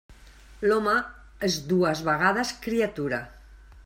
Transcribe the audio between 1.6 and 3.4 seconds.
dues vegades criatura.